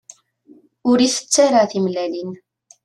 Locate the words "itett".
1.07-1.35